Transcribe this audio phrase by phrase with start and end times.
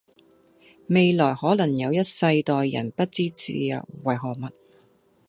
[0.87, 4.49] 未來可能有一世代人不知自由為何物